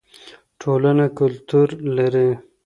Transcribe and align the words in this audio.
ټولنه 0.61 1.05
کلتور 1.19 1.67
لري. 1.97 2.29